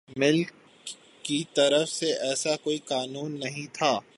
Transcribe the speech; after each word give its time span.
مل 0.09 0.41
کی 1.23 1.43
طرف 1.53 1.89
سے 1.89 2.11
ایسا 2.19 2.55
کوئی 2.55 2.77
قانون 2.85 3.39
نہیں 3.39 3.67
تھا 3.73 3.99